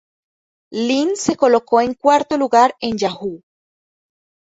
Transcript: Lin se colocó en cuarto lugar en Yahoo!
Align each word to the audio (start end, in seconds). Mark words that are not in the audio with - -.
Lin 0.73 1.15
se 1.15 1.35
colocó 1.35 1.79
en 1.79 1.93
cuarto 1.93 2.35
lugar 2.35 2.73
en 2.79 2.97
Yahoo! 2.97 3.43